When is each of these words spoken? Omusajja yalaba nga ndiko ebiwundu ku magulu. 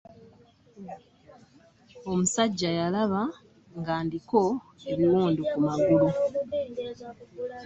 Omusajja 2.11 2.69
yalaba 2.79 3.21
nga 3.79 3.95
ndiko 4.05 4.41
ebiwundu 4.91 5.41
ku 5.51 5.57
magulu. 5.65 6.07